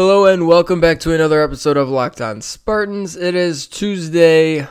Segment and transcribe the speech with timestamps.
[0.00, 3.16] Hello and welcome back to another episode of Locked On Spartans.
[3.16, 4.68] It is Tuesday,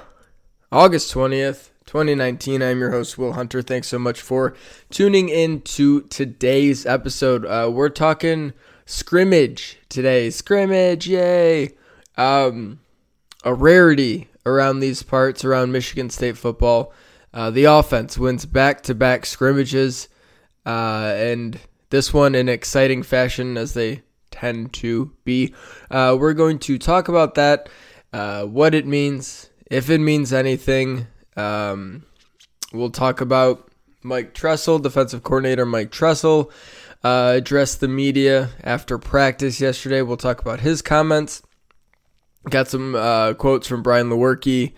[0.71, 2.63] August 20th, 2019.
[2.63, 3.61] I'm your host, Will Hunter.
[3.61, 4.55] Thanks so much for
[4.89, 7.45] tuning in to today's episode.
[7.45, 8.53] Uh, we're talking
[8.85, 10.29] scrimmage today.
[10.29, 11.71] Scrimmage, yay!
[12.15, 12.79] Um,
[13.43, 16.93] a rarity around these parts, around Michigan State football.
[17.33, 20.07] Uh, the offense wins back to back scrimmages,
[20.65, 25.53] uh, and this one in exciting fashion as they tend to be.
[25.89, 27.69] Uh, we're going to talk about that,
[28.13, 31.07] uh, what it means, if it means anything.
[31.35, 32.05] Um,
[32.73, 33.69] we'll talk about
[34.03, 36.51] Mike Tressel, defensive coordinator Mike Tressel,
[37.03, 40.01] uh, addressed the media after practice yesterday.
[40.01, 41.41] We'll talk about his comments.
[42.49, 44.73] Got some uh, quotes from Brian Lewerke.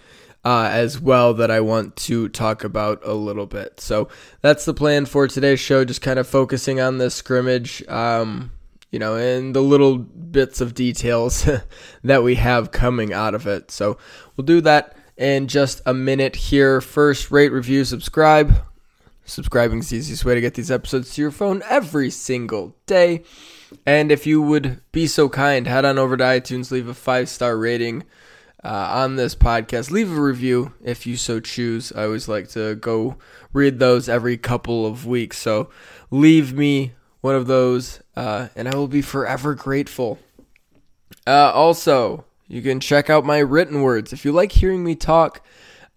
[0.46, 3.82] Uh, as well that I want to talk about a little bit.
[3.82, 4.08] So
[4.40, 7.86] that's the plan for today's show, just kind of focusing on this scrimmage.
[7.90, 8.52] Um,
[8.92, 11.48] you know, and the little bits of details
[12.04, 13.72] that we have coming out of it.
[13.72, 13.98] So
[14.36, 16.82] we'll do that in just a minute here.
[16.82, 18.66] First, rate, review, subscribe.
[19.26, 23.24] Subscribing is the easiest way to get these episodes to your phone every single day.
[23.86, 27.30] And if you would be so kind, head on over to iTunes, leave a five
[27.30, 28.06] star rating
[28.64, 29.92] uh, on this podcast.
[29.92, 31.92] Leave a review if you so choose.
[31.92, 33.18] I always like to go
[33.54, 35.38] read those every couple of weeks.
[35.38, 35.70] So
[36.10, 40.20] leave me one of those, uh, and I will be forever grateful.
[41.28, 44.14] Uh, also, you can check out my written words.
[44.14, 45.42] If you like hearing me talk,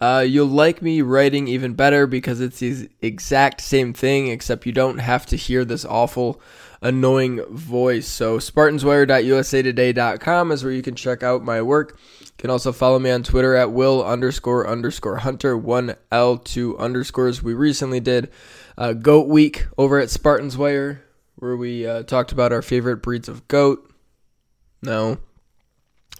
[0.00, 4.72] uh, you'll like me writing even better because it's the exact same thing, except you
[4.72, 6.40] don't have to hear this awful,
[6.80, 8.08] annoying voice.
[8.08, 11.96] So, SpartansWire.usatoday.com is where you can check out my work.
[12.20, 16.76] You can also follow me on Twitter at will underscore underscore hunter, one L, two
[16.78, 17.44] underscores.
[17.44, 18.28] We recently did
[18.76, 21.04] uh, Goat Week over at Spartans Wire
[21.42, 23.92] where we uh, talked about our favorite breeds of goat.
[24.80, 25.18] No,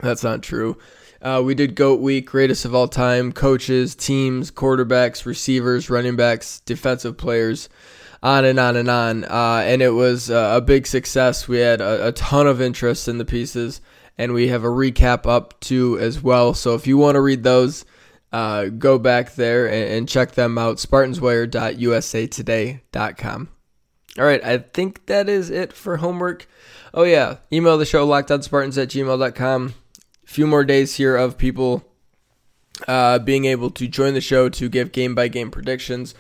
[0.01, 0.77] that's not true.
[1.23, 6.59] Uh, we did GOAT Week, greatest of all time, coaches, teams, quarterbacks, receivers, running backs,
[6.59, 7.69] defensive players,
[8.21, 9.23] on and on and on.
[9.25, 11.47] Uh, and it was uh, a big success.
[11.47, 13.81] We had a, a, ton of interest in the pieces,
[14.19, 16.53] and we have a recap up too as well.
[16.53, 17.85] So if you want to read those,
[18.33, 20.79] uh, go back there and, and check them out.
[20.79, 23.49] SpartansWire.usatoday.com.
[24.19, 26.47] All right, I think that is it for homework.
[26.93, 29.75] Oh, yeah, email the show, lockedonspartans at gmail.com.
[30.25, 31.85] A few more days here of people
[32.87, 36.15] uh, being able to join the show to give game by game predictions.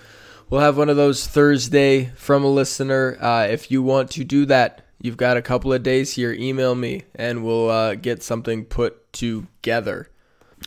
[0.48, 3.16] We'll have one of those Thursday from a listener.
[3.20, 6.32] Uh, if you want to do that, you've got a couple of days here.
[6.32, 10.08] Email me and we'll uh, get something put together.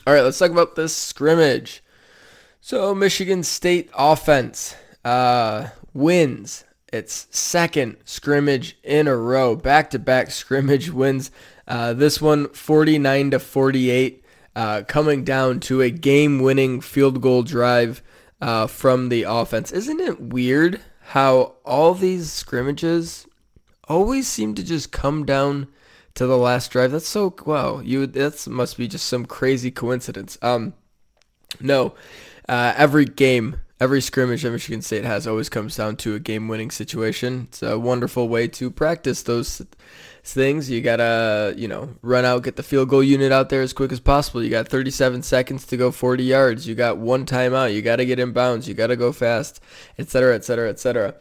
[0.06, 1.84] All right, let's talk about this scrimmage.
[2.62, 10.32] So, Michigan State offense uh, wins its second scrimmage in a row, back to back
[10.32, 11.32] scrimmage wins.
[11.68, 14.24] Uh, this one 49 to 48,
[14.56, 18.02] uh, coming down to a game winning field goal drive
[18.42, 19.72] uh, from the offense.
[19.72, 23.28] Isn't it weird how all these scrimmages
[23.88, 25.68] always seem to just come down
[26.14, 26.92] to the last drive?
[26.92, 27.80] That's so wow.
[27.80, 30.38] You that must be just some crazy coincidence.
[30.42, 30.74] Um,
[31.60, 31.96] no,
[32.48, 36.48] uh, every game every scrimmage that Michigan State has always comes down to a game
[36.48, 37.48] winning situation.
[37.50, 39.62] It's a wonderful way to practice those
[40.24, 40.70] things.
[40.70, 43.74] You got to, you know, run out, get the field goal unit out there as
[43.74, 44.44] quick as possible.
[44.44, 46.68] You got 37 seconds to go 40 yards.
[46.68, 47.74] You got one timeout.
[47.74, 48.68] You got to get in bounds.
[48.68, 49.62] You got to go fast,
[49.98, 51.16] etc., etc., etc.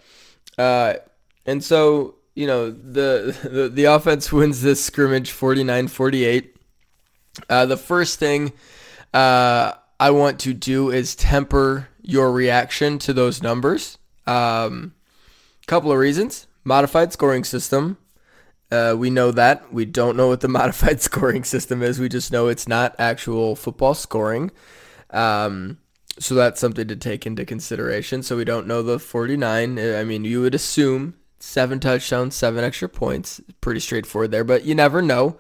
[1.47, 6.56] And so, you know, the, the, the offense wins this scrimmage 49 48.
[7.48, 8.53] Uh, the first thing
[9.12, 13.98] uh, I want to do is temper your reaction to those numbers.
[14.26, 14.94] Um,
[15.66, 16.47] couple of reasons.
[16.62, 17.98] Modified scoring system.
[18.70, 19.72] Uh, we know that.
[19.72, 21.98] We don't know what the modified scoring system is.
[21.98, 24.50] We just know it's not actual football scoring.
[25.10, 25.78] Um,
[26.19, 28.22] so that's something to take into consideration.
[28.22, 29.78] So we don't know the 49.
[29.78, 33.41] I mean, you would assume seven touchdowns, seven extra points.
[33.60, 35.38] Pretty straightforward there, but you never know.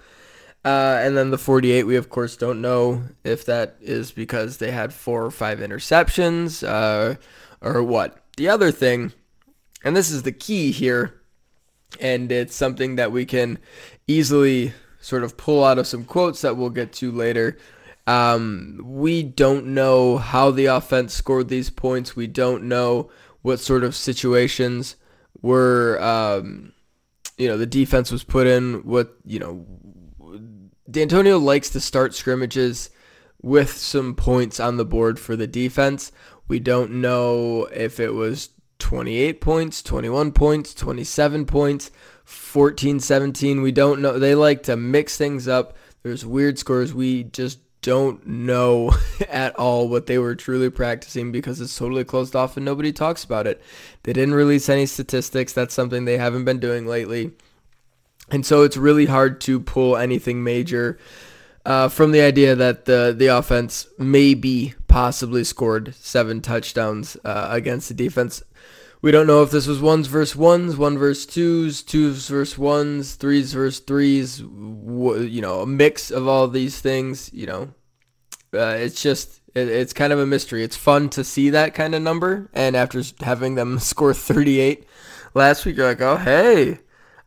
[0.64, 4.70] Uh, and then the 48, we of course don't know if that is because they
[4.70, 7.16] had four or five interceptions uh,
[7.60, 8.18] or what.
[8.36, 9.12] The other thing,
[9.84, 11.20] and this is the key here,
[12.00, 13.58] and it's something that we can
[14.06, 17.58] easily sort of pull out of some quotes that we'll get to later.
[18.06, 22.16] Um, we don't know how the offense scored these points.
[22.16, 23.10] We don't know
[23.42, 24.96] what sort of situations
[25.42, 26.72] were, um,
[27.36, 28.84] you know, the defense was put in.
[28.84, 29.66] What you know,
[30.90, 32.90] Dantonio likes to start scrimmages
[33.42, 36.12] with some points on the board for the defense.
[36.48, 41.90] We don't know if it was 28 points, 21 points, 27 points,
[42.24, 43.62] 14 17.
[43.62, 44.18] We don't know.
[44.18, 45.76] They like to mix things up.
[46.02, 46.92] There's weird scores.
[46.92, 48.94] We just don't know
[49.28, 53.24] at all what they were truly practicing because it's totally closed off and nobody talks
[53.24, 53.62] about it.
[54.04, 55.52] They didn't release any statistics.
[55.52, 57.32] That's something they haven't been doing lately.
[58.30, 60.98] And so it's really hard to pull anything major
[61.66, 67.88] uh, from the idea that the, the offense maybe possibly scored seven touchdowns uh, against
[67.88, 68.42] the defense.
[69.02, 73.16] We don't know if this was ones versus ones, one versus twos, twos versus ones,
[73.16, 77.74] threes versus threes, you know, a mix of all these things, you know.
[78.54, 80.64] Uh, it's just, it, it's kind of a mystery.
[80.64, 82.48] It's fun to see that kind of number.
[82.54, 84.86] And after having them score 38
[85.34, 86.78] last week, you're like, oh, hey,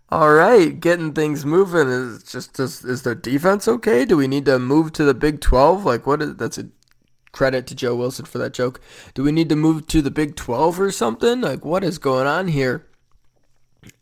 [0.09, 1.87] all right, getting things moving.
[1.87, 4.05] Is just is, is the defense okay?
[4.05, 5.83] Do we need to move to the Big 12?
[5.83, 6.69] Like, what is that's a
[7.37, 8.81] credit to Joe Wilson for that joke.
[9.13, 11.41] Do we need to move to the Big 12 or something?
[11.41, 12.87] Like, what is going on here?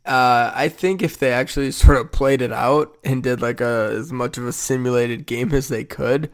[0.06, 3.92] Uh, I think if they actually sort of played it out and did like a
[3.92, 6.32] as much of a simulated game as they could,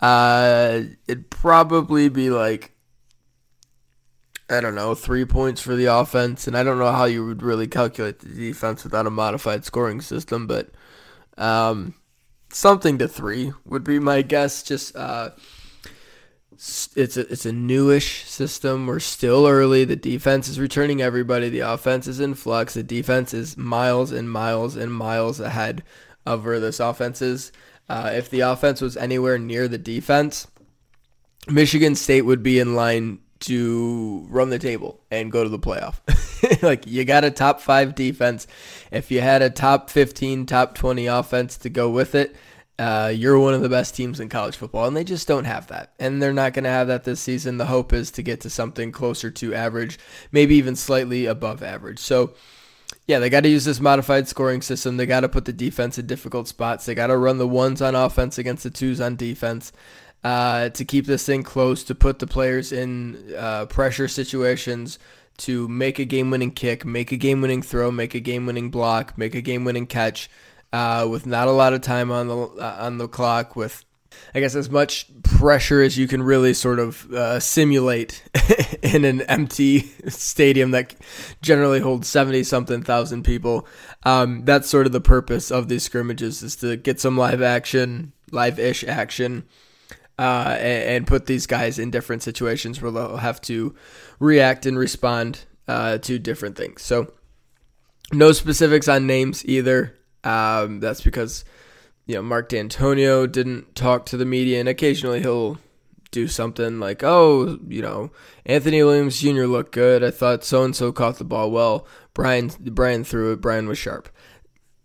[0.00, 2.72] uh, it'd probably be like
[4.50, 7.42] I don't know, three points for the offense, and I don't know how you would
[7.42, 10.70] really calculate the defense without a modified scoring system, but
[11.36, 11.94] um,
[12.50, 14.62] something to three would be my guess.
[14.62, 15.30] Just uh,
[16.52, 18.86] it's a it's a newish system.
[18.86, 19.84] We're still early.
[19.84, 21.50] The defense is returning everybody.
[21.50, 22.74] The offense is in flux.
[22.74, 25.84] The defense is miles and miles and miles ahead
[26.26, 27.52] of where this offense is.
[27.88, 30.46] Uh, if the offense was anywhere near the defense,
[31.48, 36.00] Michigan State would be in line to run the table and go to the playoff.
[36.62, 38.46] like you got a top five defense.
[38.90, 42.34] If you had a top 15, top 20 offense to go with it,
[42.78, 45.66] uh, you're one of the best teams in college football, and they just don't have
[45.66, 45.92] that.
[45.98, 47.58] And they're not going to have that this season.
[47.58, 49.98] The hope is to get to something closer to average,
[50.30, 51.98] maybe even slightly above average.
[51.98, 52.34] So,
[53.08, 54.96] yeah, they got to use this modified scoring system.
[54.96, 56.86] They got to put the defense in difficult spots.
[56.86, 59.72] They got to run the ones on offense against the twos on defense
[60.24, 64.98] uh, to keep this thing close, to put the players in uh, pressure situations,
[65.38, 68.70] to make a game winning kick, make a game winning throw, make a game winning
[68.70, 70.28] block, make a game winning catch.
[70.70, 73.86] Uh, with not a lot of time on the uh, on the clock, with
[74.34, 78.22] I guess as much pressure as you can really sort of uh, simulate
[78.82, 80.94] in an empty stadium that
[81.42, 83.66] generally holds 70 something thousand people.
[84.04, 88.12] Um, that's sort of the purpose of these scrimmages is to get some live action,
[88.30, 89.44] live ish action,
[90.18, 93.74] uh, and, and, put these guys in different situations where they'll have to
[94.18, 96.82] react and respond uh, to different things.
[96.82, 97.12] So,
[98.12, 99.94] no specifics on names either.
[100.24, 101.44] Um, that's because
[102.06, 105.58] you know Mark Dantonio didn't talk to the media, and occasionally he'll
[106.10, 108.10] do something like, "Oh, you know,
[108.44, 109.44] Anthony Williams Jr.
[109.44, 110.02] looked good.
[110.02, 111.86] I thought so and so caught the ball well.
[112.12, 113.40] Brian Brian threw it.
[113.40, 114.08] Brian was sharp.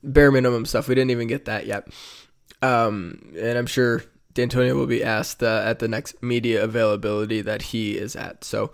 [0.03, 0.87] Bare minimum stuff.
[0.87, 1.87] We didn't even get that yet.
[2.61, 4.03] Um, and I'm sure
[4.33, 8.43] Dantonio will be asked uh, at the next media availability that he is at.
[8.43, 8.71] So,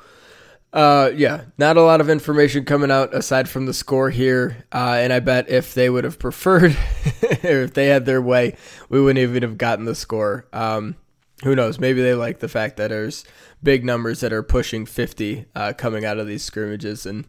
[0.71, 4.65] uh, yeah, not a lot of information coming out aside from the score here.
[4.71, 6.71] Uh, and I bet if they would have preferred,
[7.43, 8.55] or if they had their way,
[8.87, 10.45] we wouldn't even have gotten the score.
[10.53, 10.95] Um,
[11.43, 11.79] who knows?
[11.79, 13.23] Maybe they like the fact that there's
[13.63, 17.25] big numbers that are pushing 50 uh, coming out of these scrimmages and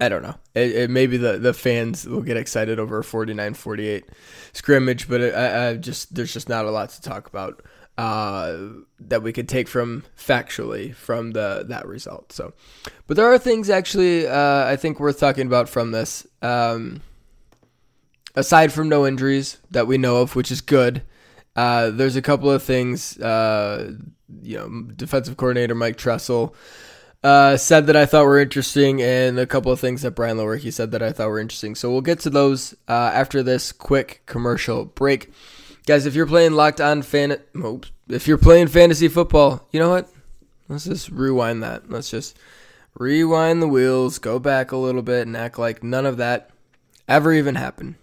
[0.00, 0.36] I don't know.
[0.54, 4.04] It, it, maybe the, the fans will get excited over a 49-48
[4.52, 7.62] scrimmage, but it, I, I, just there's just not a lot to talk about
[7.96, 8.56] uh,
[9.00, 12.32] that we could take from factually from the that result.
[12.32, 12.52] So,
[13.08, 16.26] but there are things actually uh, I think worth talking about from this.
[16.42, 17.02] Um,
[18.36, 21.02] aside from no injuries that we know of, which is good.
[21.56, 23.18] Uh, there's a couple of things.
[23.18, 23.94] Uh,
[24.42, 26.54] you know, defensive coordinator Mike Tressel
[27.22, 30.72] uh, said that I thought were interesting, and a couple of things that Brian Lewerke
[30.72, 31.74] said that I thought were interesting.
[31.74, 35.32] So we'll get to those uh, after this quick commercial break,
[35.86, 36.06] guys.
[36.06, 37.36] If you're playing locked on fan,
[38.08, 40.08] if you're playing fantasy football, you know what?
[40.68, 41.90] Let's just rewind that.
[41.90, 42.38] Let's just
[42.94, 46.50] rewind the wheels, go back a little bit, and act like none of that
[47.08, 47.96] ever even happened.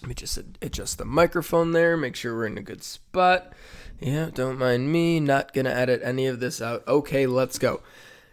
[0.00, 3.52] Let me just adjust the microphone there, make sure we're in a good spot.
[3.98, 6.86] Yeah, don't mind me, not gonna edit any of this out.
[6.86, 7.82] Okay, let's go.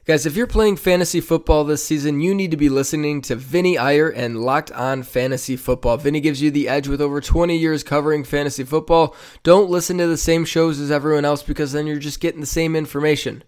[0.06, 3.76] Guys, if you're playing fantasy football this season, you need to be listening to Vinny
[3.76, 5.98] Iyer and Locked On Fantasy Football.
[5.98, 9.16] Vinny gives you the edge with over 20 years covering fantasy football.
[9.42, 12.46] Don't listen to the same shows as everyone else because then you're just getting the
[12.46, 13.44] same information.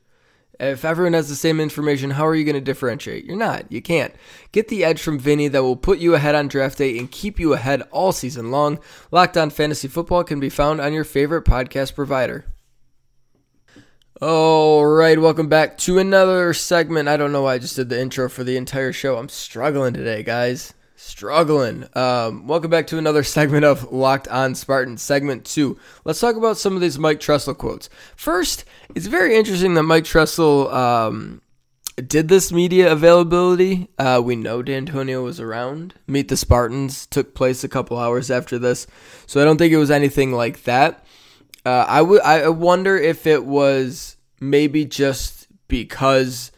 [0.60, 3.26] If everyone has the same information, how are you going to differentiate?
[3.26, 3.72] You're not.
[3.72, 4.16] You can't.
[4.52, 7.40] Get the edge from Vinny that will put you ahead on draft day and keep
[7.40, 8.80] you ahead all season long.
[9.12, 12.46] Locked On Fantasy Football can be found on your favorite podcast provider.
[14.20, 17.08] All right, welcome back to another segment.
[17.08, 19.16] I don't know why I just did the intro for the entire show.
[19.16, 20.74] I'm struggling today, guys.
[20.96, 21.86] struggling.
[21.94, 25.78] Um, welcome back to another segment of Locked On Spartan, segment two.
[26.04, 27.90] Let's talk about some of these Mike Tressel quotes.
[28.16, 31.44] First, it's very interesting that Mike Tressel um,
[31.96, 33.88] did this media availability.
[34.00, 35.94] Uh, we know Dantonio was around.
[36.08, 38.88] Meet the Spartans took place a couple hours after this,
[39.28, 41.04] so I don't think it was anything like that.
[41.68, 42.22] Uh, I would.
[42.22, 46.54] I wonder if it was maybe just because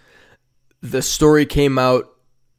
[0.82, 2.12] the story came out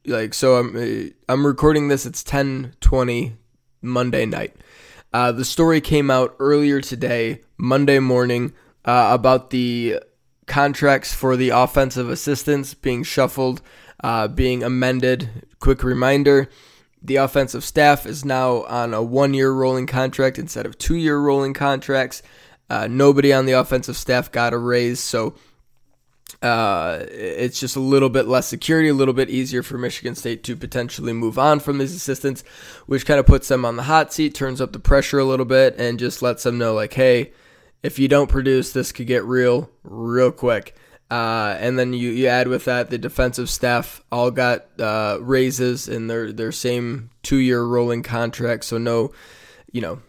[0.05, 3.37] like so I'm uh, I'm recording this it's 10:20
[3.81, 4.53] Monday night.
[5.13, 8.51] Uh, the story came out earlier today, Monday morning,
[8.83, 10.01] uh, about the
[10.45, 13.61] contracts for the offensive assistants being shuffled,
[14.03, 15.47] uh, being amended.
[15.61, 16.49] Quick reminder
[17.01, 21.19] the offensive staff is now on a one year rolling contract instead of two year
[21.19, 22.21] rolling contracts.
[22.69, 25.35] Uh, nobody on the offensive staff got a raise, so
[26.41, 30.43] uh, it's just a little bit less security, a little bit easier for Michigan State
[30.43, 32.43] to potentially move on from these assistants,
[32.85, 35.45] which kind of puts them on the hot seat, turns up the pressure a little
[35.45, 37.31] bit, and just lets them know, like, hey,
[37.83, 40.75] if you don't produce, this could get real, real quick.
[41.11, 45.89] Uh, and then you, you add with that the defensive staff all got uh, raises
[45.89, 48.63] in their, their same two year rolling contract.
[48.63, 49.11] So, no,
[49.73, 49.99] you know,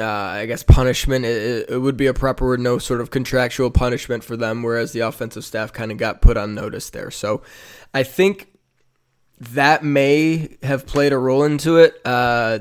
[0.00, 1.24] uh, I guess punishment.
[1.24, 4.90] It, it, would be a proper word, no sort of contractual punishment for them, whereas
[4.90, 7.12] the offensive staff kind of got put on notice there.
[7.12, 7.42] So
[7.94, 8.48] I think
[9.38, 12.00] that may have played a role into it.
[12.04, 12.60] Uh,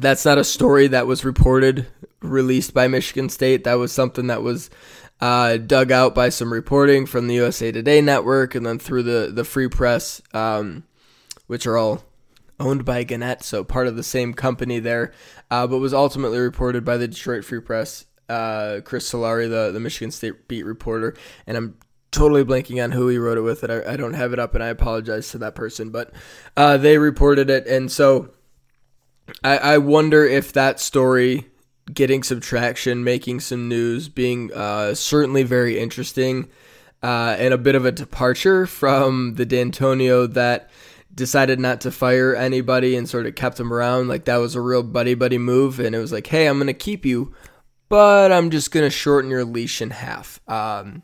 [0.00, 1.86] that's not a story that was reported,
[2.20, 3.64] released by Michigan State.
[3.64, 4.70] That was something that was
[5.20, 9.30] uh, dug out by some reporting from the USA Today network and then through the,
[9.32, 10.84] the Free Press, um,
[11.46, 12.04] which are all
[12.58, 15.12] owned by Gannett, so part of the same company there,
[15.50, 18.06] uh, but was ultimately reported by the Detroit Free Press.
[18.28, 21.14] Uh, Chris Solari, the, the Michigan State beat reporter,
[21.46, 21.76] and I'm
[22.10, 23.62] totally blanking on who he wrote it with.
[23.62, 26.12] And I, I don't have it up, and I apologize to that person, but
[26.56, 28.30] uh, they reported it, and so
[29.44, 31.46] I, I wonder if that story
[31.92, 36.48] getting some traction, making some news, being uh, certainly very interesting,
[37.02, 40.70] uh, and a bit of a departure from the Dantonio that
[41.14, 44.08] decided not to fire anybody and sort of kept him around.
[44.08, 46.74] Like that was a real buddy buddy move, and it was like, hey, I'm gonna
[46.74, 47.34] keep you,
[47.88, 50.40] but I'm just gonna shorten your leash in half.
[50.48, 51.02] Um,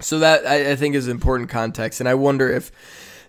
[0.00, 2.72] so that I, I think is important context, and I wonder if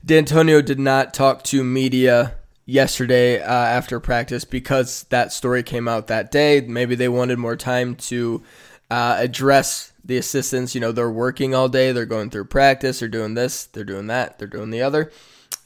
[0.05, 6.07] Dantonio did not talk to media yesterday uh, after practice because that story came out
[6.07, 6.61] that day.
[6.61, 8.43] Maybe they wanted more time to
[8.89, 10.75] uh, address the assistants.
[10.75, 14.07] You know, they're working all day, they're going through practice, they're doing this, they're doing
[14.07, 15.11] that, they're doing the other.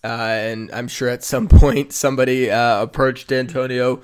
[0.04, 4.02] Uh, and I'm sure at some point somebody uh, approached Dantonio,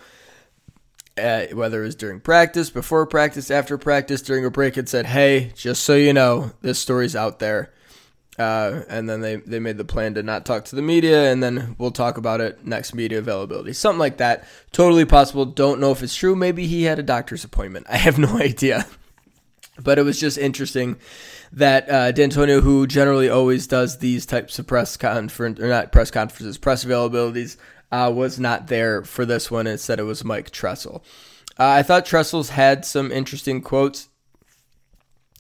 [1.17, 5.05] uh, whether it was during practice, before practice, after practice, during a break, and said,
[5.05, 7.71] "Hey, just so you know, this story's out there."
[8.37, 11.43] Uh, and then they, they made the plan to not talk to the media, and
[11.43, 13.73] then we'll talk about it next media availability.
[13.73, 14.47] Something like that.
[14.71, 15.45] Totally possible.
[15.45, 16.35] Don't know if it's true.
[16.35, 17.85] Maybe he had a doctor's appointment.
[17.89, 18.87] I have no idea.
[19.81, 20.97] But it was just interesting
[21.51, 26.11] that uh, Dantonio, who generally always does these types of press conference or not press
[26.11, 27.57] conferences, press availabilities,
[27.91, 29.67] uh, was not there for this one.
[29.67, 31.03] Instead, it was Mike Tressel.
[31.59, 34.09] Uh, I thought Tressel's had some interesting quotes.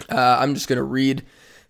[0.09, 1.23] Uh, I'm just gonna read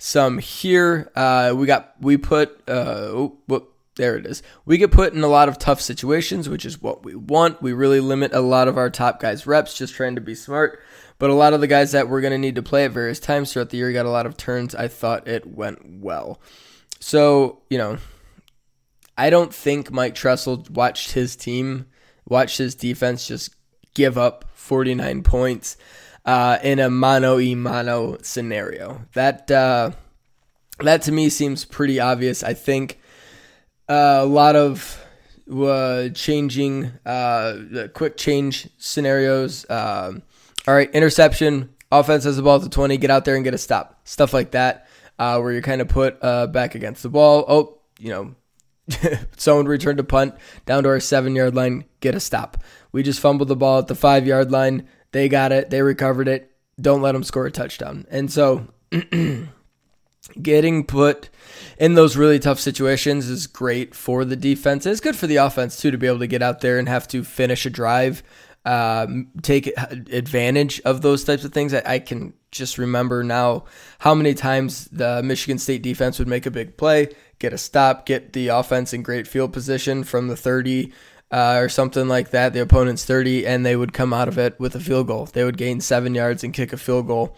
[0.03, 1.09] some here.
[1.15, 4.43] Uh, we got we put uh, oh, whoop, there it is.
[4.65, 7.61] We get put in a lot of tough situations, which is what we want.
[7.61, 10.81] We really limit a lot of our top guys' reps, just trying to be smart.
[11.19, 13.21] But a lot of the guys that we're going to need to play at various
[13.21, 14.75] times throughout the year got a lot of turns.
[14.75, 16.41] I thought it went well.
[16.99, 17.97] So, you know,
[19.17, 21.85] I don't think Mike Tressel watched his team,
[22.27, 23.55] watched his defense just
[23.93, 25.77] give up 49 points
[26.25, 29.05] uh, in a mano y mano scenario.
[29.13, 29.91] That, uh,
[30.79, 32.43] that to me seems pretty obvious.
[32.43, 32.99] I think
[33.89, 35.03] uh, a lot of
[35.51, 39.69] uh, changing, uh, quick change scenarios.
[39.69, 40.23] Um,
[40.67, 43.53] all right, interception, offense has the ball at the 20, get out there and get
[43.53, 43.99] a stop.
[44.05, 44.87] Stuff like that,
[45.19, 47.45] uh, where you're kind of put uh, back against the ball.
[47.47, 48.35] Oh, you know,
[49.37, 52.57] someone returned a punt down to our seven yard line, get a stop.
[52.91, 54.87] We just fumbled the ball at the five yard line.
[55.13, 56.51] They got it, they recovered it.
[56.79, 58.05] Don't let them score a touchdown.
[58.09, 58.67] And so,
[60.41, 61.29] getting put
[61.77, 64.85] in those really tough situations is great for the defense.
[64.85, 67.07] It's good for the offense, too, to be able to get out there and have
[67.09, 68.23] to finish a drive
[68.65, 71.73] um, take advantage of those types of things.
[71.73, 73.65] I, I, can just remember now
[73.99, 78.05] how many times the Michigan State defense would make a big play, get a stop,
[78.05, 80.93] get the offense in great field position from the 30
[81.33, 84.59] uh, or something like that, the opponent's 30, and they would come out of it
[84.59, 85.25] with a field goal.
[85.25, 87.35] They would gain seven yards and kick a field goal.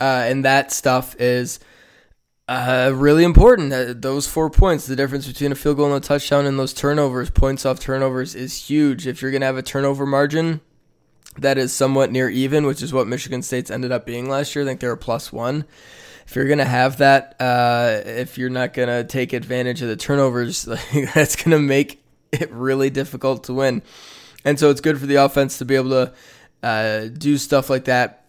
[0.00, 1.60] Uh, and that stuff is
[2.48, 3.72] Uh, really important.
[3.72, 6.72] Uh, those four points, the difference between a field goal and a touchdown and those
[6.72, 9.04] turnovers, points off turnovers, is huge.
[9.08, 10.60] If you're going to have a turnover margin
[11.38, 14.64] that is somewhat near even, which is what Michigan State's ended up being last year,
[14.64, 15.64] I think they were plus one.
[16.28, 19.88] If you're going to have that, uh, if you're not going to take advantage of
[19.88, 22.00] the turnovers, like, that's going to make
[22.40, 23.82] it really difficult to win.
[24.44, 26.12] And so it's good for the offense to be able to
[26.62, 28.26] uh, do stuff like that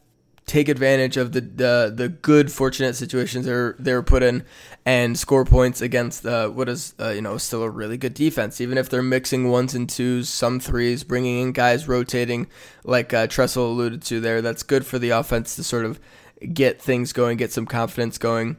[0.47, 4.43] take advantage of the the, the good fortunate situations they're they're put in
[4.85, 8.61] and score points against uh, what is uh, you know still a really good defense
[8.61, 12.47] even if they're mixing ones and twos some threes bringing in guys rotating
[12.85, 15.99] like uh, Tressel alluded to there that's good for the offense to sort of
[16.53, 18.55] get things going get some confidence going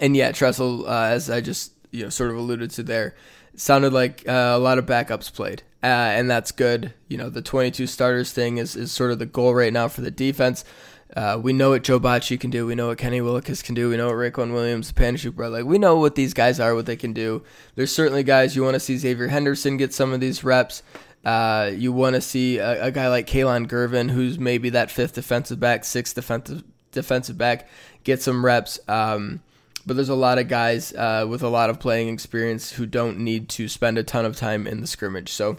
[0.00, 3.14] and yeah Tressel uh, as I just you know sort of alluded to there
[3.60, 6.92] sounded like uh, a lot of backups played uh, and that's good.
[7.08, 10.02] You know, the 22 starters thing is, is sort of the goal right now for
[10.02, 10.64] the defense.
[11.16, 12.66] Uh, we know what Joe Bachie can do.
[12.66, 13.88] We know what Kenny Willekes can do.
[13.88, 15.48] We know what Raequan Williams, Panasiuk, bro.
[15.48, 17.42] Like we know what these guys are, what they can do.
[17.74, 20.82] There's certainly guys you want to see Xavier Henderson get some of these reps.
[21.24, 25.14] Uh, you want to see a, a, guy like Kalon Gervin, who's maybe that fifth
[25.14, 27.68] defensive back, sixth defensive defensive back,
[28.04, 28.78] get some reps.
[28.88, 29.42] Um,
[29.90, 33.18] but there's a lot of guys uh, with a lot of playing experience who don't
[33.18, 35.32] need to spend a ton of time in the scrimmage.
[35.32, 35.56] So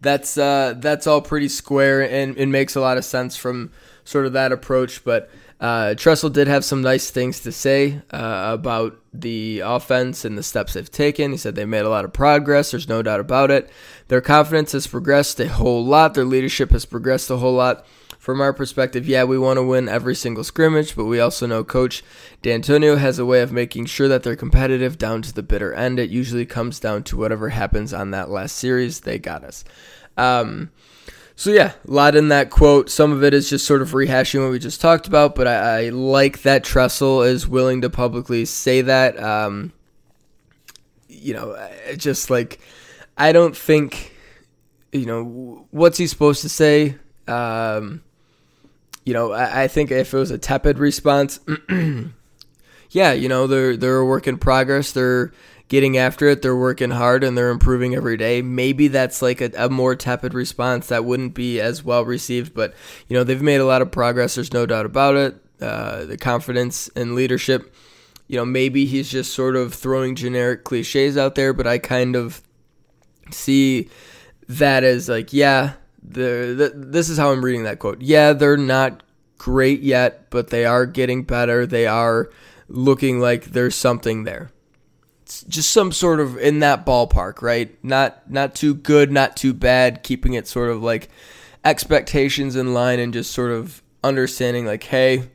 [0.00, 3.72] that's uh, that's all pretty square and it makes a lot of sense from
[4.04, 5.04] sort of that approach.
[5.04, 5.28] But
[5.60, 10.42] uh, Tressel did have some nice things to say uh, about the offense and the
[10.42, 11.32] steps they've taken.
[11.32, 12.70] He said they made a lot of progress.
[12.70, 13.68] There's no doubt about it.
[14.08, 16.14] Their confidence has progressed a whole lot.
[16.14, 17.84] Their leadership has progressed a whole lot.
[18.24, 21.62] From our perspective, yeah, we want to win every single scrimmage, but we also know
[21.62, 22.02] Coach
[22.42, 25.98] Dantonio has a way of making sure that they're competitive down to the bitter end.
[25.98, 29.00] It usually comes down to whatever happens on that last series.
[29.00, 29.62] They got us.
[30.16, 30.70] Um,
[31.36, 32.88] so yeah, a lot in that quote.
[32.88, 35.88] Some of it is just sort of rehashing what we just talked about, but I,
[35.88, 39.22] I like that Tressel is willing to publicly say that.
[39.22, 39.70] Um,
[41.08, 42.58] you know, just like
[43.18, 44.14] I don't think,
[44.92, 46.96] you know, what's he supposed to say?
[47.28, 48.00] Um,
[49.04, 51.40] you know, I, I think if it was a tepid response,
[52.90, 54.92] yeah, you know, they're they're a work in progress.
[54.92, 55.32] They're
[55.68, 56.42] getting after it.
[56.42, 58.42] They're working hard and they're improving every day.
[58.42, 62.74] Maybe that's like a, a, more tepid response that wouldn't be as well received, but
[63.08, 64.34] you know they've made a lot of progress.
[64.34, 65.36] There's no doubt about it.
[65.60, 67.74] Uh, the confidence and leadership.
[68.26, 72.16] You know, maybe he's just sort of throwing generic cliches out there, but I kind
[72.16, 72.42] of
[73.30, 73.90] see
[74.48, 78.02] that as like, yeah, this is how I'm reading that quote.
[78.02, 79.02] Yeah, they're not
[79.38, 81.66] great yet, but they are getting better.
[81.66, 82.30] They are
[82.68, 84.50] looking like there's something there
[85.22, 87.76] It's just some sort of in that ballpark, right?
[87.82, 91.08] Not not too good, not too bad, keeping it sort of like
[91.64, 95.30] expectations in line and just sort of understanding like, hey,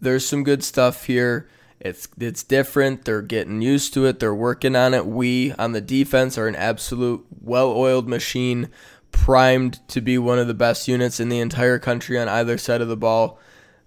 [0.00, 1.48] there's some good stuff here.
[1.80, 3.04] It's it's different.
[3.04, 4.18] They're getting used to it.
[4.18, 5.06] They're working on it.
[5.06, 8.68] We on the defense are an absolute well-oiled machine,
[9.12, 12.80] primed to be one of the best units in the entire country on either side
[12.80, 13.38] of the ball.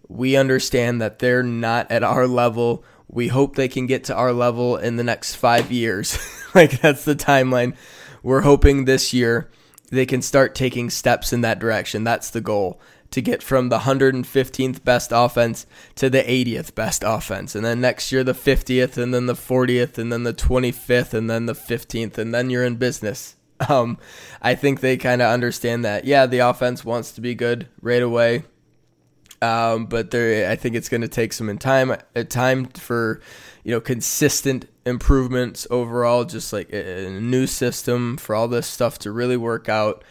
[0.07, 4.31] We understand that they're not at our level we hope they can get to our
[4.31, 6.17] level in the next five years.
[6.55, 7.75] like that's the timeline.
[8.23, 9.51] We're hoping this year
[9.89, 12.03] they can start taking steps in that direction.
[12.03, 12.79] That's the goal
[13.11, 17.55] to get from the 115th best offense to the 80th best offense.
[17.55, 21.29] And then next year, the 50th, and then the 40th, and then the 25th, and
[21.29, 23.35] then the 15th, and then you're in business.
[23.69, 23.99] Um,
[24.41, 26.05] I think they kind of understand that.
[26.05, 28.43] Yeah, the offense wants to be good right away.
[29.41, 33.21] Um, but there, I think it's going to take some time, uh, time for
[33.63, 36.25] you know consistent improvements overall.
[36.25, 40.03] Just like a, a new system for all this stuff to really work out.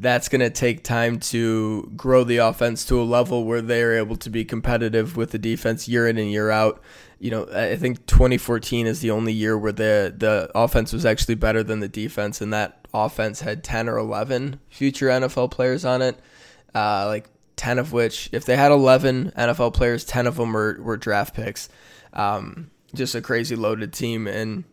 [0.00, 3.96] That's going to take time to grow the offense to a level where they are
[3.96, 6.80] able to be competitive with the defense year in and year out.
[7.18, 11.34] You know, I think 2014 is the only year where the the offense was actually
[11.34, 16.00] better than the defense, and that offense had 10 or 11 future NFL players on
[16.00, 16.18] it.
[16.74, 20.78] Uh, like 10 of which, if they had 11 NFL players, 10 of them were,
[20.80, 21.68] were draft picks.
[22.12, 24.26] Um, just a crazy loaded team.
[24.26, 24.64] And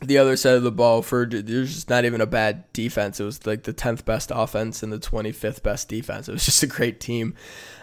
[0.00, 3.20] the other side of the ball, for there's just not even a bad defense.
[3.20, 6.28] It was like the 10th best offense and the 25th best defense.
[6.28, 7.34] It was just a great team.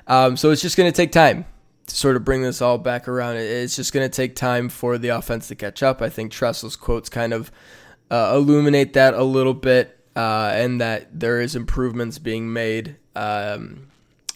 [0.07, 1.45] Um, so it's just going to take time
[1.85, 3.37] to sort of bring this all back around.
[3.37, 6.01] It's just going to take time for the offense to catch up.
[6.01, 7.51] I think Tressel's quotes kind of
[8.09, 12.95] uh, illuminate that a little bit, uh, and that there is improvements being made.
[13.15, 13.87] Um,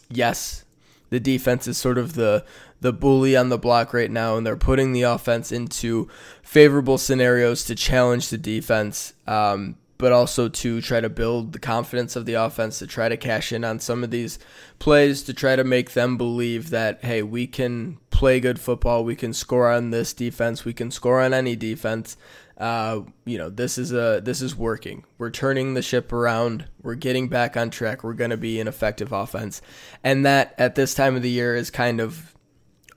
[0.10, 0.66] yes,
[1.10, 2.46] the defense is sort of the
[2.82, 6.10] the bully on the block right now, and they're putting the offense into
[6.44, 9.14] favorable scenarios to challenge the defense.
[9.26, 13.16] Um, but also to try to build the confidence of the offense, to try to
[13.16, 14.40] cash in on some of these
[14.80, 19.16] plays, to try to make them believe that, hey, we can play good football, we
[19.16, 22.18] can score on this defense, we can score on any defense.
[22.58, 25.04] Uh, you know, this is a this is working.
[25.20, 26.66] We're turning the ship around.
[26.82, 28.04] We're getting back on track.
[28.04, 29.62] We're going to be an effective offense,
[30.04, 32.36] and that at this time of the year is kind of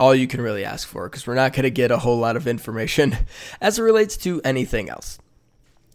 [0.01, 2.37] all you can really ask for because we're not going to get a whole lot
[2.37, 3.17] of information
[3.61, 5.19] as it relates to anything else.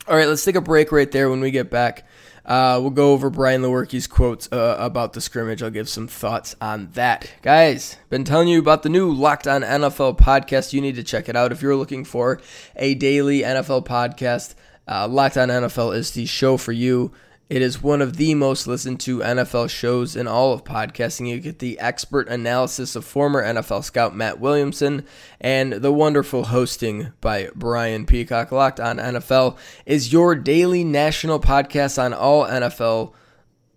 [0.07, 1.29] All right, let's take a break right there.
[1.29, 2.07] When we get back,
[2.45, 5.61] uh, we'll go over Brian Lewerke's quotes uh, about the scrimmage.
[5.61, 7.31] I'll give some thoughts on that.
[7.43, 10.73] Guys, been telling you about the new Locked On NFL podcast.
[10.73, 12.41] You need to check it out if you're looking for
[12.75, 14.55] a daily NFL podcast.
[14.87, 17.11] Uh, Locked On NFL is the show for you.
[17.49, 21.27] It is one of the most listened to NFL shows in all of podcasting.
[21.27, 25.03] You get the expert analysis of former NFL scout Matt Williamson
[25.41, 28.51] and the wonderful hosting by Brian Peacock.
[28.51, 29.57] Locked on NFL
[29.87, 33.13] is your daily national podcast on all NFL.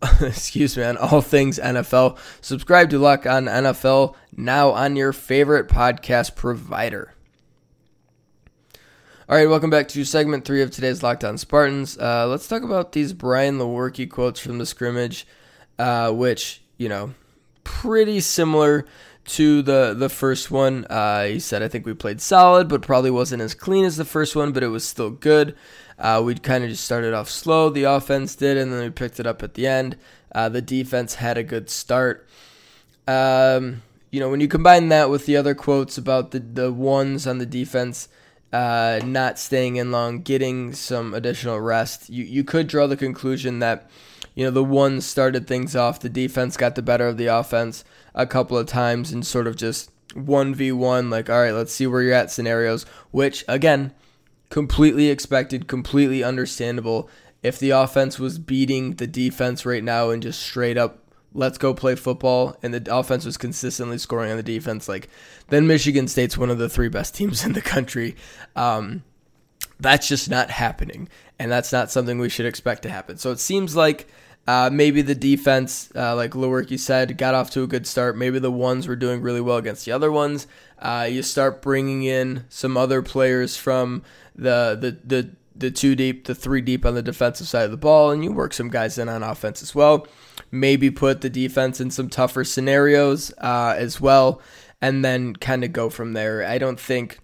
[0.20, 2.18] excuse me, on all things NFL.
[2.42, 7.14] Subscribe to Lock on NFL now on your favorite podcast provider.
[9.32, 11.96] All right, welcome back to segment three of today's Locked On Spartans.
[11.96, 15.26] Uh, let's talk about these Brian Lewerke quotes from the scrimmage,
[15.78, 17.14] uh, which you know,
[17.64, 18.84] pretty similar
[19.24, 20.84] to the the first one.
[20.84, 24.04] Uh, he said, "I think we played solid, but probably wasn't as clean as the
[24.04, 25.56] first one, but it was still good.
[25.98, 27.70] Uh, we kind of just started off slow.
[27.70, 29.96] The offense did, and then we picked it up at the end.
[30.34, 32.28] Uh, the defense had a good start."
[33.08, 37.26] Um, you know, when you combine that with the other quotes about the the ones
[37.26, 38.08] on the defense
[38.52, 43.60] uh, not staying in long, getting some additional rest, you, you could draw the conclusion
[43.60, 43.90] that,
[44.34, 46.00] you know, the ones started things off.
[46.00, 47.84] The defense got the better of the offense
[48.14, 52.02] a couple of times and sort of just 1v1, like, all right, let's see where
[52.02, 53.94] you're at scenarios, which, again,
[54.50, 57.08] completely expected, completely understandable.
[57.42, 61.01] If the offense was beating the defense right now and just straight up
[61.34, 65.08] let's go play football and the offense was consistently scoring on the defense like
[65.48, 68.16] then michigan state's one of the three best teams in the country
[68.56, 69.02] um,
[69.80, 73.38] that's just not happening and that's not something we should expect to happen so it
[73.38, 74.06] seems like
[74.46, 78.16] uh, maybe the defense, uh, like Lewerke said, got off to a good start.
[78.16, 80.48] Maybe the ones were doing really well against the other ones.
[80.80, 84.02] Uh, you start bringing in some other players from
[84.34, 87.76] the, the the the two deep, the three deep on the defensive side of the
[87.76, 90.06] ball, and you work some guys in on offense as well
[90.52, 94.40] maybe put the defense in some tougher scenarios uh, as well,
[94.80, 96.46] and then kind of go from there.
[96.46, 97.18] I don't think,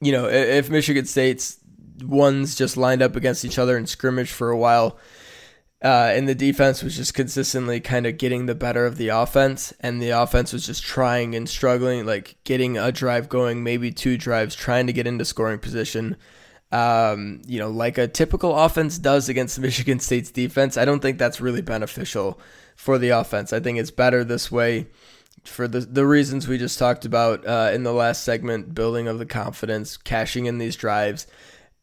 [0.00, 1.58] you know, if Michigan State's
[2.04, 4.98] ones just lined up against each other and scrimmage for a while,
[5.82, 9.72] uh, and the defense was just consistently kind of getting the better of the offense,
[9.80, 14.18] and the offense was just trying and struggling, like getting a drive going, maybe two
[14.18, 16.16] drives, trying to get into scoring position
[16.72, 20.76] um, you know, like a typical offense does against Michigan State's defense.
[20.76, 22.40] I don't think that's really beneficial
[22.76, 23.52] for the offense.
[23.52, 24.86] I think it's better this way
[25.44, 29.18] for the the reasons we just talked about uh, in the last segment, building of
[29.18, 31.26] the confidence, cashing in these drives,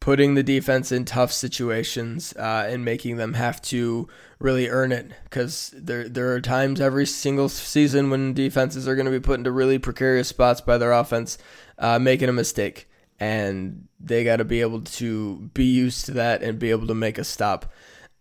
[0.00, 5.10] putting the defense in tough situations, uh, and making them have to really earn it.
[5.24, 9.38] Because there there are times every single season when defenses are going to be put
[9.38, 11.36] into really precarious spots by their offense,
[11.78, 12.87] uh, making a mistake
[13.20, 16.94] and they got to be able to be used to that and be able to
[16.94, 17.72] make a stop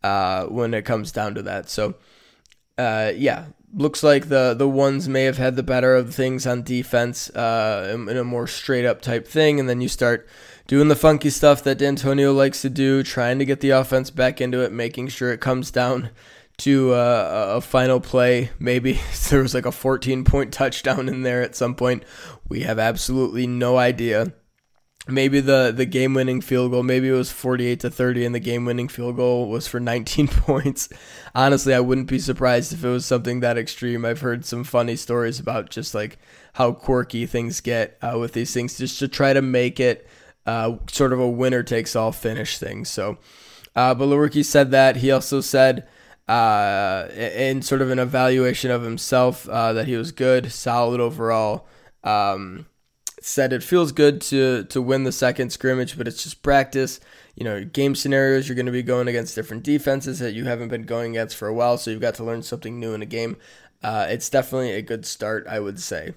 [0.04, 1.70] uh, when it comes down to that.
[1.70, 1.96] So,
[2.78, 6.64] uh, yeah, looks like the the ones may have had the better of things on
[6.64, 10.28] defense uh, in, in, a more straight up type thing, and then you start
[10.68, 14.42] doing the funky stuff that Dantonio likes to do, trying to get the offense back
[14.42, 16.10] into it, making sure it comes down
[16.58, 18.50] to uh, a final play.
[18.60, 22.04] Maybe there was like a 14 point touchdown in there at some point.
[22.50, 24.34] We have absolutely no idea
[25.08, 28.40] maybe the the game winning field goal maybe it was 48 to 30 and the
[28.40, 30.90] game winning field goal was for 19 points.
[31.36, 34.06] Honestly i wouldn't be surprised if it was something that extreme.
[34.06, 36.18] I've heard some funny stories about just like
[36.54, 40.08] how quirky things get uh, with these things just to try to make it
[40.46, 42.86] uh, sort of a winner takes all finish thing.
[42.86, 43.18] So
[43.76, 44.98] uh, but Lewerke said that.
[44.98, 45.88] He also said
[46.28, 51.68] uh, in sort of an evaluation of himself uh, that he was good solid overall.
[52.04, 52.66] Um,
[53.22, 57.00] said it feels good to to win the second scrimmage, but it's just practice.
[57.36, 60.70] You know, game scenarios you're going to be going against different defenses that you haven't
[60.70, 63.06] been going against for a while, so you've got to learn something new in a
[63.06, 63.38] game.
[63.84, 66.14] Uh, it's definitely a good start, I would say.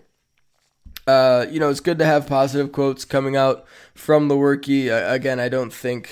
[1.07, 4.91] Uh, you know, it's good to have positive quotes coming out from Lewerke.
[4.91, 6.11] Uh, again, I don't think,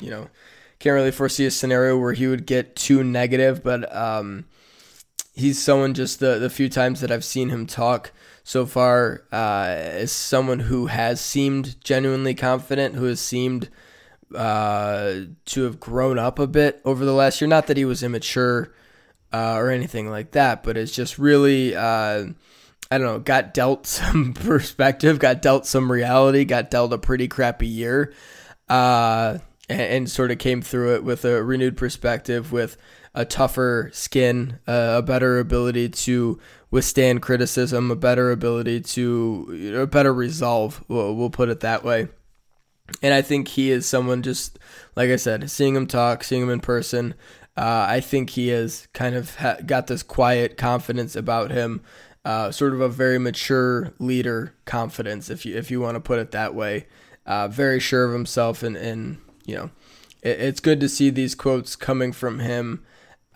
[0.00, 0.28] you know,
[0.78, 4.44] can't really foresee a scenario where he would get too negative, but um,
[5.34, 8.12] he's someone just the the few times that I've seen him talk
[8.48, 13.68] so far uh, as someone who has seemed genuinely confident, who has seemed
[14.34, 17.48] uh, to have grown up a bit over the last year.
[17.48, 18.72] Not that he was immature
[19.34, 22.24] uh, or anything like that, but it's just really, uh,
[22.90, 27.28] I don't know, got dealt some perspective, got dealt some reality, got dealt a pretty
[27.28, 28.14] crappy year,
[28.70, 29.36] uh,
[29.68, 32.78] and, and, sort of came through it with a renewed perspective, with
[33.14, 39.86] a tougher skin, uh, a better ability to withstand criticism, a better ability to, a
[39.86, 40.84] better resolve.
[40.88, 42.08] We'll, we'll put it that way.
[43.02, 44.58] And I think he is someone just
[44.98, 47.14] like I said, seeing him talk, seeing him in person.
[47.56, 51.82] Uh, I think he has kind of ha- got this quiet confidence about him,
[52.24, 56.18] uh, sort of a very mature leader confidence, if you if you want to put
[56.18, 56.86] it that way.
[57.26, 59.70] Uh, very sure of himself, and and you know,
[60.22, 62.84] it, it's good to see these quotes coming from him.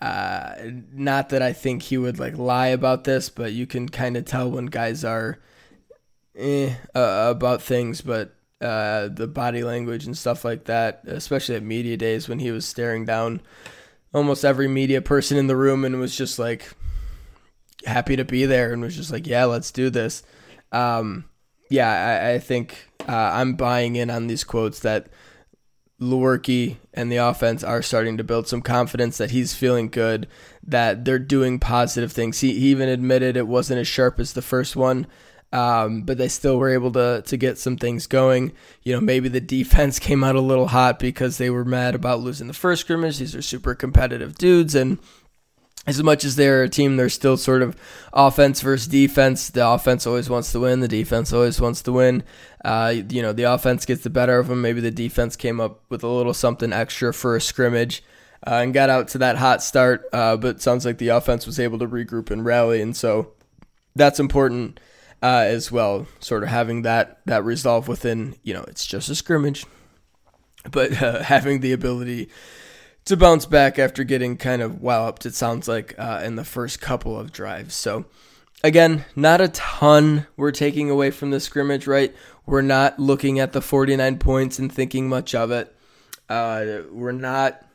[0.01, 0.55] Uh,
[0.91, 4.25] not that I think he would like lie about this, but you can kind of
[4.25, 5.39] tell when guys are
[6.35, 11.63] eh, uh, about things, but uh, the body language and stuff like that, especially at
[11.63, 13.41] media days when he was staring down
[14.13, 16.71] almost every media person in the room and was just like
[17.85, 20.23] happy to be there and was just like, yeah, let's do this.
[20.71, 21.25] Um,
[21.69, 25.07] yeah, I, I think uh, I'm buying in on these quotes that
[26.03, 30.27] Lewerke and the offense are starting to build some confidence that he's feeling good,
[30.65, 32.39] that they're doing positive things.
[32.41, 35.07] He, he even admitted it wasn't as sharp as the first one,
[35.51, 38.53] um, but they still were able to to get some things going.
[38.81, 42.19] You know, maybe the defense came out a little hot because they were mad about
[42.19, 43.19] losing the first scrimmage.
[43.19, 44.99] These are super competitive dudes, and
[45.85, 47.75] as much as they're a team, they're still sort of
[48.13, 49.49] offense versus defense.
[49.49, 50.79] The offense always wants to win.
[50.79, 52.23] The defense always wants to win.
[52.63, 54.61] Uh, you know, the offense gets the better of them.
[54.61, 58.03] Maybe the defense came up with a little something extra for a scrimmage.
[58.45, 61.61] Uh, and got out to that hot start, uh, but sounds like the offense was
[61.61, 63.31] able to regroup and rally, and so
[63.95, 64.81] that's important
[65.21, 66.07] uh, as well.
[66.19, 69.65] Sort of having that that resolve within, you know, it's just a scrimmage,
[70.69, 72.27] but uh, having the ability
[73.05, 75.25] to bounce back after getting kind of walloped.
[75.25, 77.75] It sounds like uh, in the first couple of drives.
[77.75, 78.05] So
[78.63, 82.15] again, not a ton we're taking away from the scrimmage, right?
[82.45, 85.75] We're not looking at the 49 points and thinking much of it.
[86.29, 87.65] Uh, we're not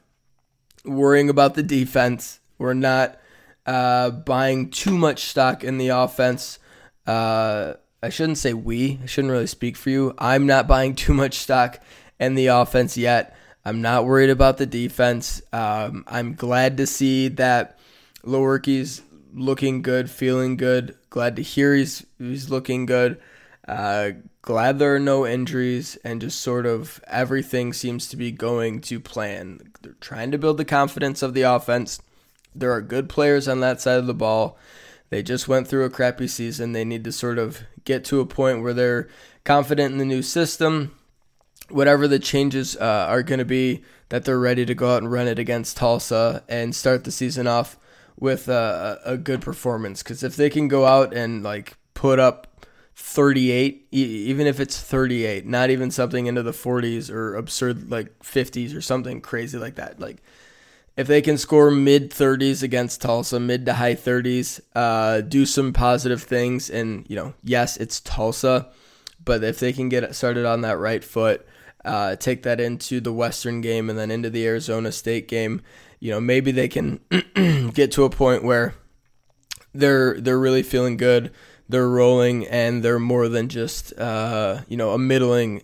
[0.84, 2.40] worrying about the defense.
[2.58, 3.20] We're not
[3.66, 6.58] uh, buying too much stock in the offense.
[7.06, 9.00] Uh, I shouldn't say we.
[9.02, 10.14] I shouldn't really speak for you.
[10.18, 11.82] I'm not buying too much stock
[12.18, 13.36] in the offense yet.
[13.68, 15.42] I'm not worried about the defense.
[15.52, 17.78] Um, I'm glad to see that
[18.24, 19.02] Lewerke's
[19.34, 20.96] looking good, feeling good.
[21.10, 23.20] Glad to hear he's he's looking good.
[23.66, 28.80] Uh, glad there are no injuries and just sort of everything seems to be going
[28.80, 29.60] to plan.
[29.82, 32.00] They're trying to build the confidence of the offense.
[32.54, 34.56] There are good players on that side of the ball.
[35.10, 36.72] They just went through a crappy season.
[36.72, 39.08] They need to sort of get to a point where they're
[39.44, 40.97] confident in the new system.
[41.70, 45.12] Whatever the changes uh, are going to be, that they're ready to go out and
[45.12, 47.78] run it against Tulsa and start the season off
[48.18, 50.02] with a, a good performance.
[50.02, 55.46] Because if they can go out and like put up 38, even if it's 38,
[55.46, 60.00] not even something into the 40s or absurd like 50s or something crazy like that,
[60.00, 60.22] like
[60.98, 65.72] if they can score mid 30s against Tulsa, mid to high 30s, uh, do some
[65.72, 68.68] positive things, and you know, yes, it's Tulsa,
[69.24, 71.46] but if they can get started on that right foot,
[71.84, 75.62] uh, take that into the Western game and then into the Arizona State game,
[76.00, 77.00] you know, maybe they can
[77.72, 78.74] get to a point where
[79.74, 81.32] they're they're really feeling good,
[81.68, 85.62] they're rolling, and they're more than just uh, you know a middling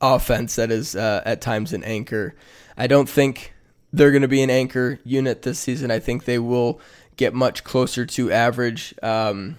[0.00, 2.34] offense that is uh, at times an anchor.
[2.76, 3.52] I don't think
[3.92, 5.90] they're going to be an anchor unit this season.
[5.90, 6.80] I think they will
[7.16, 8.94] get much closer to average.
[9.02, 9.58] Um,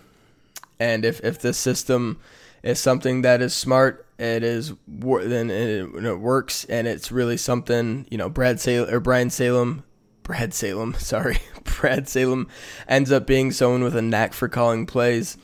[0.80, 2.19] and if, if the system
[2.63, 8.05] is something that is smart, it is then it, it works, and it's really something
[8.12, 8.29] you know.
[8.29, 9.84] Brad Salem or Brian Salem,
[10.23, 12.47] Brad Salem, sorry, Brad Salem
[12.88, 15.38] ends up being someone with a knack for calling plays.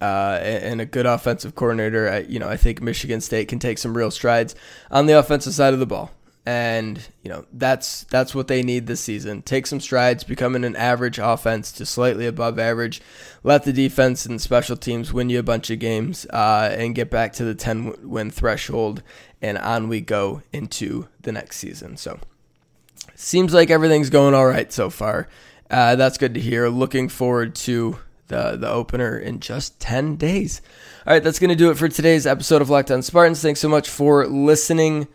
[0.00, 3.76] Uh, and a good offensive coordinator, I, you know, I think Michigan State can take
[3.76, 4.54] some real strides
[4.90, 6.10] on the offensive side of the ball
[6.46, 9.42] and you know that's that's what they need this season.
[9.42, 13.00] Take some strides, becoming an average offense to slightly above average.
[13.42, 17.10] Let the defense and special teams win you a bunch of games, uh, and get
[17.10, 19.02] back to the ten win threshold.
[19.42, 21.96] And on we go into the next season.
[21.96, 22.20] So
[23.14, 25.28] seems like everything's going all right so far.
[25.70, 26.68] Uh, that's good to hear.
[26.68, 27.98] Looking forward to
[28.28, 30.60] the the opener in just 10 days.
[31.06, 33.42] All right, that's going to do it for today's episode of Locked On Spartans.
[33.42, 35.08] Thanks so much for listening.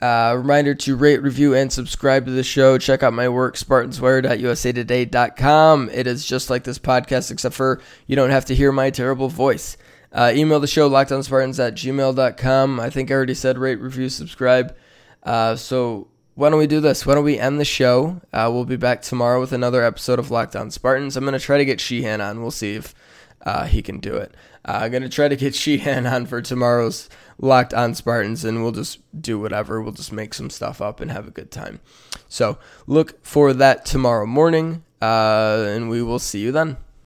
[0.00, 2.78] Uh, reminder to rate, review, and subscribe to the show.
[2.78, 5.90] Check out my work, spartanswire.usatoday.com.
[5.90, 9.28] It is just like this podcast, except for you don't have to hear my terrible
[9.28, 9.76] voice.
[10.12, 12.80] Uh, email the show, lockedonspartans at gmail.com.
[12.80, 14.74] I think I already said rate, review, subscribe.
[15.22, 17.04] Uh, so why don't we do this?
[17.04, 18.22] Why don't we end the show?
[18.32, 21.16] Uh, we'll be back tomorrow with another episode of Locked On Spartans.
[21.16, 22.40] I'm going to try to get Sheehan on.
[22.40, 22.94] We'll see if
[23.42, 24.34] uh, he can do it.
[24.64, 27.08] Uh, I'm going to try to get Sheehan on for tomorrow's
[27.42, 29.80] Locked On Spartans, and we'll just do whatever.
[29.80, 31.80] We'll just make some stuff up and have a good time.
[32.28, 36.76] So look for that tomorrow morning, uh, and we will see you then.